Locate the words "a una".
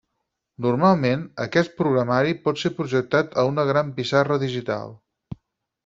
3.43-3.67